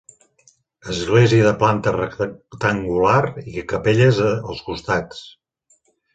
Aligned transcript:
Església 0.93 1.43
de 1.47 1.51
planta 1.63 1.93
rectangular 1.97 3.19
i 3.53 3.67
capelles 3.75 4.23
als 4.33 4.65
costats. 4.71 5.23